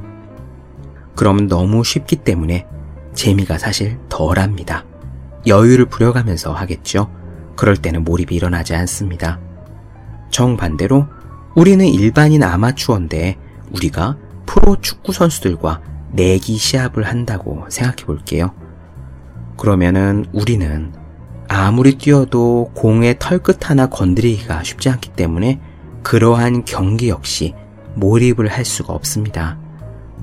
[1.15, 2.65] 그럼 너무 쉽기 때문에
[3.13, 4.86] 재미가 사실 덜합니다.
[5.46, 7.10] 여유를 부려가면서 하겠죠.
[7.56, 9.39] 그럴 때는 몰입이 일어나지 않습니다.
[10.30, 11.08] 정반대로
[11.58, 13.36] 우리는 일반인 아마추어인데
[13.72, 14.15] 우리가
[14.46, 18.54] 프로 축구 선수들과 내기 시합을 한다고 생각해 볼게요.
[19.58, 20.93] 그러면은 우리는
[21.48, 25.60] 아무리 뛰어도 공의 털끝 하나 건드리기가 쉽지 않기 때문에
[26.04, 27.56] 그러한 경기 역시
[27.96, 29.58] 몰입을 할 수가 없습니다.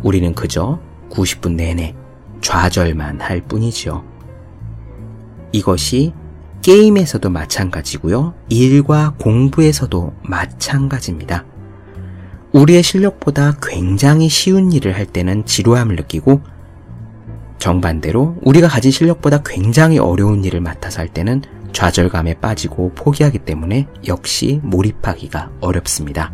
[0.05, 0.79] 우리는 그저
[1.11, 1.97] 90분 내내
[2.43, 4.05] 좌절만 할 뿐이죠.
[5.51, 6.15] 이것이
[6.65, 8.33] 게임에서도 마찬가지고요.
[8.49, 11.45] 일과 공부에서도 마찬가지입니다.
[12.53, 16.41] 우리의 실력보다 굉장히 쉬운 일을 할 때는 지루함을 느끼고
[17.59, 21.43] 정반대로 우리가 가진 실력보다 굉장히 어려운 일을 맡아서 할 때는
[21.75, 26.33] 좌절감에 빠지고 포기하기 때문에 역시 몰입하기가 어렵습니다.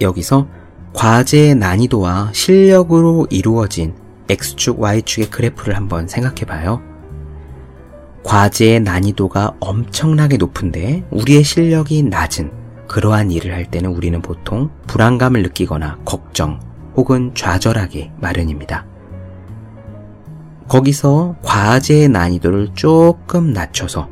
[0.00, 0.48] 여기서
[0.94, 3.94] 과제의 난이도와 실력으로 이루어진
[4.30, 6.95] X축, Y축의 그래프를 한번 생각해 봐요.
[8.26, 12.50] 과제의 난이도가 엄청나게 높은데 우리의 실력이 낮은
[12.88, 16.58] 그러한 일을 할 때는 우리는 보통 불안감을 느끼거나 걱정
[16.96, 18.84] 혹은 좌절하기 마련입니다.
[20.66, 24.08] 거기서 과제의 난이도를 조금 낮춰서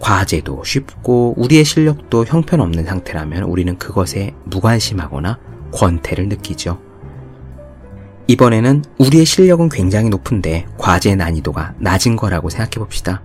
[0.00, 5.38] 과제도 쉽고 우리의 실력도 형편없는 상태라면 우리는 그것에 무관심하거나
[5.72, 6.80] 권태를 느끼죠.
[8.26, 13.22] 이번에는 우리의 실력은 굉장히 높은데 과제 난이도가 낮은 거라고 생각해 봅시다.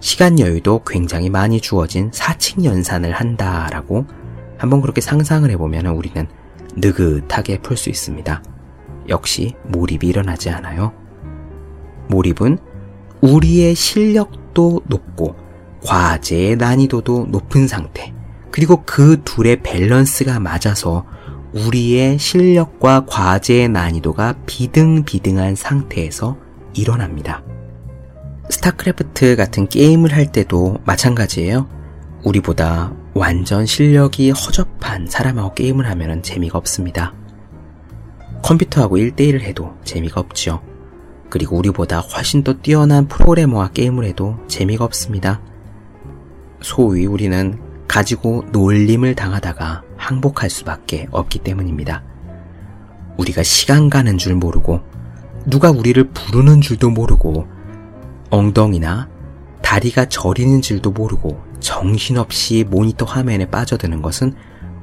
[0.00, 4.06] 시간 여유도 굉장히 많이 주어진 사칙 연산을 한다라고
[4.56, 6.26] 한번 그렇게 상상을 해보면 우리는
[6.76, 8.42] 느긋하게 풀 수 있습니다.
[9.08, 10.92] 역시 몰입이 일어나지 않아요.
[12.08, 12.58] 몰입은
[13.20, 15.34] 우리의 실력도 높고
[15.84, 18.12] 과제의 난이도도 높은 상태,
[18.50, 21.04] 그리고 그 둘의 밸런스가 맞아서
[21.52, 26.36] 우리의 실력과 과제의 난이도가 비등비등한 상태에서
[26.74, 27.42] 일어납니다.
[28.50, 31.68] 스타크래프트 같은 게임을 할 때도 마찬가지예요.
[32.24, 37.14] 우리보다 완전 실력이 허접한 사람하고 게임을 하면 재미가 없습니다.
[38.42, 40.60] 컴퓨터하고 1대1을 해도 재미가 없죠.
[41.30, 45.40] 그리고 우리보다 훨씬 더 뛰어난 프로그래머와 게임을 해도 재미가 없습니다.
[46.60, 47.58] 소위 우리는
[47.88, 52.04] 가지고 놀림을 당하다가 항복할 수밖에 없기 때문입니다.
[53.16, 54.80] 우리가 시간 가는 줄 모르고
[55.46, 57.48] 누가 우리를 부르는 줄도 모르고
[58.30, 59.08] 엉덩이나
[59.62, 64.34] 다리가 저리는 줄도 모르고 정신없이 모니터 화면에 빠져드는 것은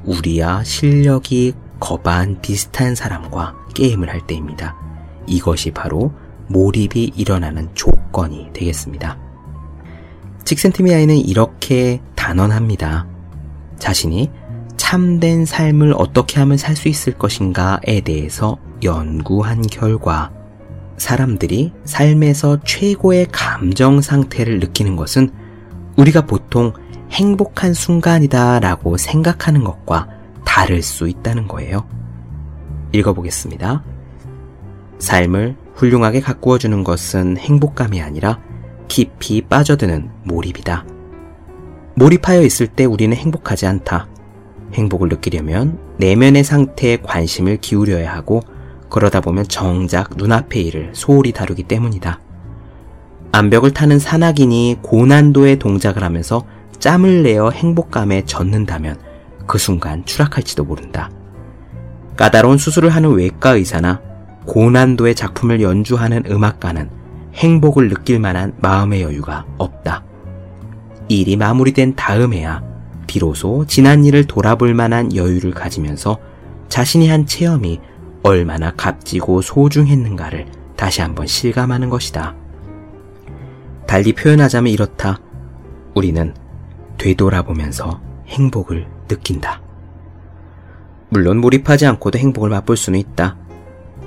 [0.04, 4.76] 우리와 실력이 거반 비슷한 사람과 게임을 할 때입니다.
[5.28, 6.13] 이것이 바로
[6.48, 9.18] 몰입이 일어나는 조건이 되겠습니다.
[10.44, 13.06] 칙센티미아이는 이렇게 단언합니다.
[13.78, 14.32] 자신이
[14.78, 20.32] 참된 삶을 어떻게 하면 살 수 있을 것인가에 대해서 연구한 결과
[20.98, 25.30] 사람들이 삶에서 최고의 감정 상태를 느끼는 것은
[25.98, 26.74] 우리가 보통
[27.12, 30.08] 행복한 순간이다 라고 생각하는 것과
[30.44, 31.88] 다를 수 있다는 거예요.
[32.92, 33.84] 읽어보겠습니다.
[34.98, 38.40] 삶을 훌륭하게 가꾸어 주는 것은 행복감이 아니라
[38.88, 40.95] 깊이 빠져드는 몰입이다.
[41.96, 44.08] 몰입하여 있을 때 우리는 행복하지 않다.
[44.74, 48.42] 행복을 느끼려면 내면의 상태에 관심을 기울여야 하고
[48.90, 52.20] 그러다 보면 정작 눈앞의 일을 소홀히 다루기 때문이다.
[53.32, 56.46] 암벽을 타는 산악인이 고난도의 동작을 하면서
[56.80, 59.00] 짬을 내어 행복감에 젖는다면
[59.48, 61.10] 그 순간 추락할지도 모른다.
[62.18, 64.02] 까다로운 수술을 하는 외과 의사나
[64.46, 66.90] 고난도의 작품을 연주하는 음악가는
[67.36, 70.04] 행복을 느낄 만한 마음의 여유가 없다.
[71.08, 72.63] 일이 마무리된 다음에야
[73.08, 76.18] 비로소 지난 일을 돌아볼 만한 여유를 가지면서
[76.70, 77.80] 자신이 한 체험이
[78.24, 82.36] 얼마나 값지고 소중했는가를 다시 한번 실감하는 것이다.
[83.88, 85.20] 달리 표현하자면 이렇다.
[85.94, 86.34] 우리는
[86.98, 89.62] 되돌아보면서 행복을 느낀다.
[91.10, 93.38] 물론 몰입하지 않고도 행복을 맛볼 수는 있다.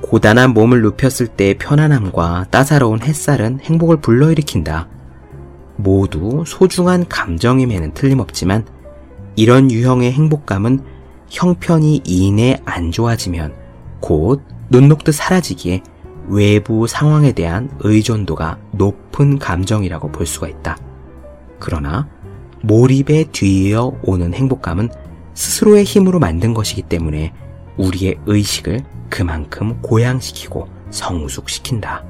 [0.03, 4.89] 고단한 몸을 눕혔을 때의 편안함과 따사로운 햇살은 행복을 불러일으킨다.
[5.79, 8.67] 모두 소중한 감정임에는 틀림없지만
[9.35, 10.81] 이런 유형의 행복감은
[11.31, 13.55] 형편이 이내 안 좋아지면
[14.01, 15.83] 곧 눈 녹듯 사라지기에
[16.29, 20.77] 외부 상황에 대한 의존도가 높은 감정이라고 볼 수가 있다.
[21.59, 22.07] 그러나
[22.63, 24.91] 몰입에 뒤이어 오는 행복감은
[25.33, 27.33] 스스로의 힘으로 만든 것이기 때문에
[27.79, 32.05] 우리의 의식을 그만큼 고양시키고 성숙시킨다.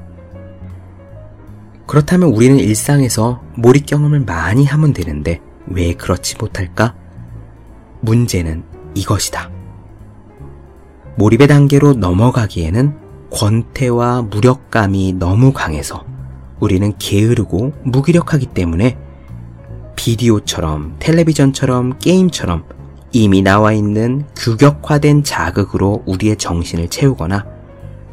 [1.89, 6.93] 그렇다면 우리는 일상에서 몰입 경험을 많이 하면 되는데 왜 그렇지 못할까?
[8.01, 9.49] 문제는 이것이다.
[11.15, 12.95] 몰입의 단계로 넘어가기에는
[13.31, 16.05] 권태와 무력감이 너무 강해서
[16.59, 18.95] 우리는 게으르고 무기력하기 때문에
[19.95, 22.65] 비디오처럼 텔레비전처럼 게임처럼
[23.13, 27.47] 이미 나와 있는 규격화된 자극으로 우리의 정신을 채우거나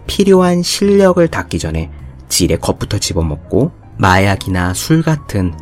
[0.06, 1.90] 필요한 실력을 닦기 전에
[2.28, 5.54] 질에 겁부터 집어먹고 마약이나 술 같은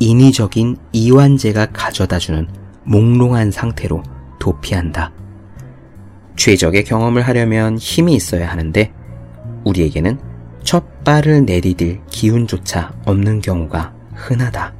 [0.00, 2.48] 인위적인 이완제가 가져다주는
[2.84, 4.02] 몽롱한 상태로
[4.38, 5.12] 도피한다.
[6.36, 8.92] 최적의 경험을 하려면 힘이 있어야 하는데
[9.64, 10.18] 우리에게는
[10.62, 14.74] 첫 발을 내디딜 기운조차 없는 경우가 흔하다.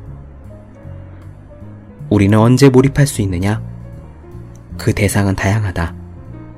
[2.10, 3.62] 우리는 언제 몰입할 수 있느냐?
[4.76, 5.94] 그 대상은 다양하다.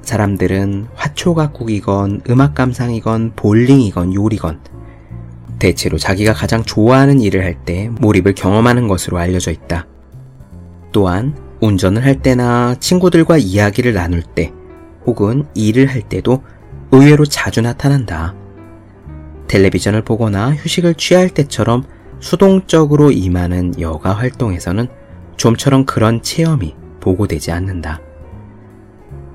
[0.09, 4.59] 사람들은 화초가국이건 음악 감상이건 볼링이건 요리건
[5.59, 9.87] 대체로 자기가 가장 좋아하는 일을 할 때 몰입을 경험하는 것으로 알려져 있다.
[10.93, 14.51] 또한 운전을 할 때나 친구들과 이야기를 나눌 때
[15.05, 16.43] 혹은 일을 할 때도
[16.91, 18.35] 의외로 자주 나타난다.
[19.47, 21.85] 텔레비전을 보거나 휴식을 취할 때처럼
[22.21, 24.89] 수동적으로 임하는 여가 활동에서는
[25.37, 28.01] 좀처럼 그런 체험이 보고되지 않는다.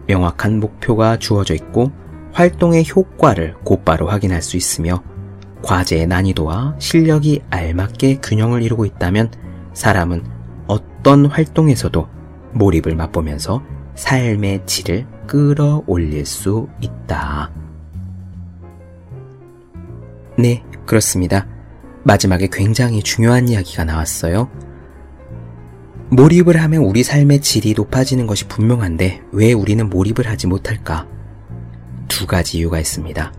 [0.08, 1.92] 명확한 목표가 주어져 있고
[2.32, 5.04] 활동의 효과를 곧바로 확인할 수 있으며
[5.62, 9.32] 과제의 난이도와 실력이 알맞게 균형을 이루고 있다면
[9.74, 10.24] 사람은
[10.68, 12.08] 어떤 활동에서도
[12.54, 13.64] 몰입을 맛보면서
[13.96, 17.52] 삶의 질을 끌어올릴 수 있다.
[20.38, 21.48] 네, 그렇습니다.
[22.04, 24.50] 마지막에 굉장히 중요한 이야기가 나왔어요.
[26.16, 31.08] 몰입을 하면 우리 삶의 질이 높아지는 것이 분명한데 왜 우리는 몰입을 하지 못할까?
[32.08, 33.34] 두 가지 이유가 있습니다.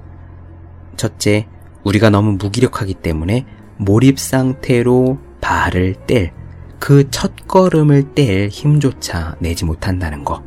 [0.96, 1.46] 첫째,
[1.84, 6.32] 우리가 너무 무기력하기 때문에 몰입 상태로 발을 뗄,
[6.80, 10.42] 그 첫 걸음을 뗄 힘조차 내지 못한다는 것.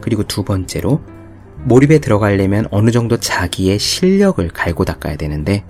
[0.00, 1.02] 그리고 두 번째로,
[1.64, 5.64] 몰입에 들어가려면 어느 정도 자기의 실력을 갈고 닦아야 되는데,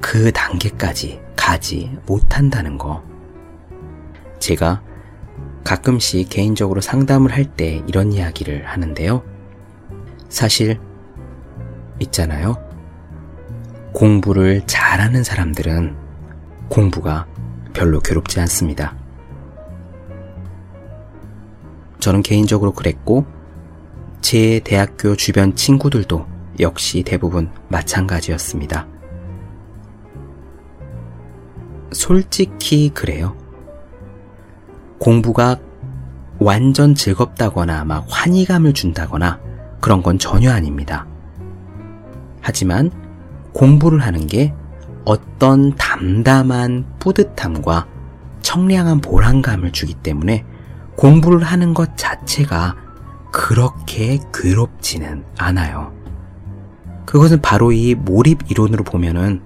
[0.00, 3.02] 그 단계까지 가지 못한다는 거.
[4.38, 4.82] 제가
[5.64, 9.22] 가끔씩 개인적으로 상담을 할 때 이런 이야기를 하는데요.
[10.28, 10.78] 사실,
[12.00, 12.56] 있잖아요.
[13.92, 15.96] 공부를 잘하는 사람들은
[16.68, 17.26] 공부가
[17.72, 18.96] 별로 괴롭지 않습니다.
[21.98, 23.26] 저는 개인적으로 그랬고,
[24.20, 26.26] 제 대학교 주변 친구들도
[26.60, 28.86] 역시 대부분 마찬가지였습니다.
[31.92, 33.36] 솔직히 그래요.
[35.00, 35.56] 공부가
[36.38, 39.40] 완전 즐겁다거나 막 환희감을 준다거나
[39.80, 41.06] 그런 건 전혀 아닙니다.
[42.42, 42.90] 하지만
[43.52, 44.54] 공부를 하는 게
[45.04, 47.86] 어떤 담담한 뿌듯함과
[48.42, 50.44] 청량한 보람감을 주기 때문에
[50.96, 52.76] 공부를 하는 것 자체가
[53.32, 55.94] 그렇게 괴롭지는 않아요.
[57.06, 59.40] 그것은 바로 이 몰입 이론으로 보면은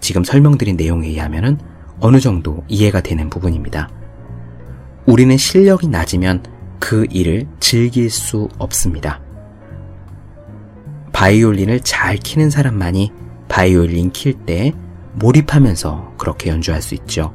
[0.00, 1.58] 지금 설명드린 내용에 의하면은
[1.98, 3.88] 어느 정도 이해가 되는 부분입니다.
[5.08, 6.42] 우리는 실력이 낮으면
[6.78, 9.22] 그 일을 즐길 수 없습니다.
[11.14, 13.10] 바이올린을 잘 키는 사람만이
[13.48, 14.74] 바이올린 킬 때
[15.14, 17.32] 몰입하면서 그렇게 연주할 수 있죠.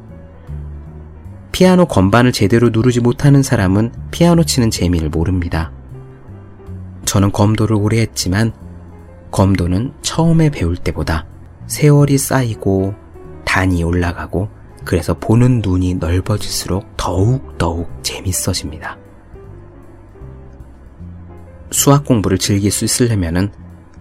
[1.51, 5.71] 피아노 건반을 제대로 누르지 못하는 사람은 피아노 치는 재미를 모릅니다.
[7.05, 8.53] 저는 검도를 오래 했지만
[9.31, 11.25] 검도는 처음에 배울 때보다
[11.65, 12.93] 세월이 쌓이고
[13.45, 14.49] 단이 올라가고
[14.85, 18.97] 그래서 보는 눈이 넓어질수록 더욱더욱 재밌어집니다.
[21.71, 23.51] 수학 공부를 즐길 수 있으려면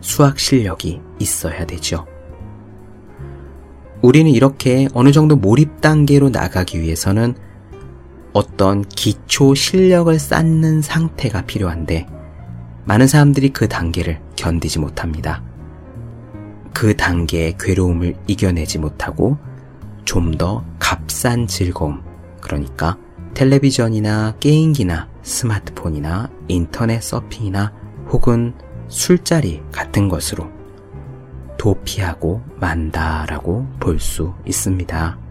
[0.01, 2.07] 수학 실력이 있어야 되죠.
[4.03, 7.35] 우리는 이렇게 어느 정도 몰입 단계로 나가기 위해서는
[8.33, 12.07] 어떤 기초 실력을 쌓는 상태가 필요한데
[12.85, 15.43] 많은 사람들이 그 단계를 견디지 못합니다.
[16.74, 19.39] 그 단계의 괴로움을 이겨내지 못하고
[20.05, 22.03] 좀 더 값싼 즐거움,
[22.40, 22.96] 그러니까
[23.34, 27.72] 텔레비전이나 게임기나 스마트폰이나 인터넷 서핑이나
[28.11, 28.55] 혹은
[28.88, 30.50] 술자리 같은 것으로
[31.59, 35.21] 도피하고 만다라고 볼 수 있습니다.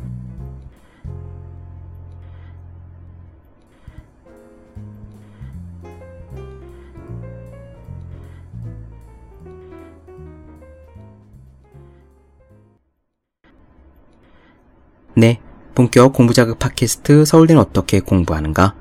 [15.22, 15.40] 네,
[15.76, 18.74] 본격 공부자극 팟캐스트 서울대는 어떻게 공부하는가?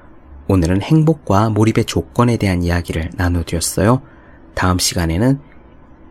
[0.48, 4.00] 오늘은 행복과 몰입의 조건에 대한 이야기를 나눠드렸어요.
[4.54, 5.38] 다음 시간에는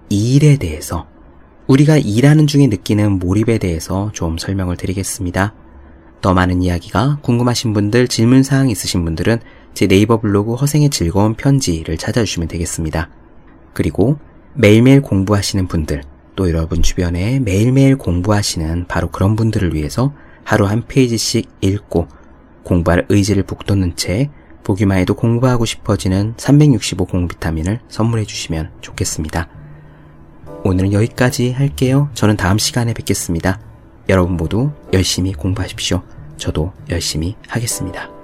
[0.09, 1.07] 일에 대해서
[1.65, 5.55] 우리가 일하는 중에 느끼는 몰입에 대해서 좀 설명을 드리겠습니다.
[6.21, 9.39] 더 많은 이야기가 궁금하신 분들, 질문사항 있으신 분들은
[9.73, 13.09] 제 네이버 블로그 허생의 즐거운 편지를 찾아주시면 되겠습니다.
[13.73, 14.19] 그리고
[14.53, 16.03] 매일매일 공부하시는 분들,
[16.39, 20.13] 또 여러분 주변에 매일매일 공부하시는 바로 그런 분들을 위해서
[20.45, 22.07] 하루 한 페이지씩 읽고
[22.63, 24.29] 공부할 의지를 북돋는 채
[24.63, 29.49] 보기만 해도 공부하고 싶어지는 365 공비타민을 선물해 주시면 좋겠습니다.
[30.63, 32.09] 오늘은 여기까지 할게요.
[32.13, 33.59] 저는 다음 시간에 뵙겠습니다.
[34.07, 36.03] 여러분 모두 열심히 공부하십시오.
[36.37, 38.18] 저도 열심히 하겠습니다.